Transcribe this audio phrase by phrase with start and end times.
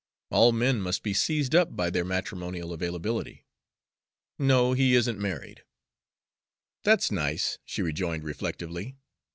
[0.31, 3.45] All men must be sized up by their matrimonial availability.
[4.39, 5.61] No, he isn't married."
[6.83, 8.95] "That's nice," she rejoined reflectively.